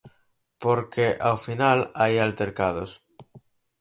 [0.63, 2.91] Por que ao final hai altercados?